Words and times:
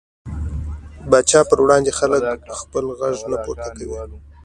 پاچا 1.09 1.39
پر 1.49 1.59
وړاندې 1.63 1.91
خلک 1.99 2.21
خپل 2.59 2.85
غږ 2.99 3.15
نه 3.31 3.37
پورته 3.43 3.69
کوي. 3.77 3.95